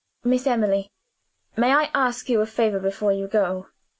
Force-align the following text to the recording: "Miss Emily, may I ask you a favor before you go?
"Miss 0.23 0.47
Emily, 0.47 0.91
may 1.55 1.73
I 1.75 1.91
ask 1.93 2.27
you 2.27 2.41
a 2.41 2.47
favor 2.47 2.79
before 2.79 3.11
you 3.13 3.27
go? 3.27 3.67